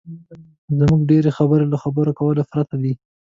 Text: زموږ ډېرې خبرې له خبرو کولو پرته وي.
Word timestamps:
زموږ 0.79 0.99
ډېرې 1.11 1.31
خبرې 1.37 1.65
له 1.71 1.77
خبرو 1.83 2.17
کولو 2.19 2.43
پرته 2.51 2.75
وي. 2.81 2.93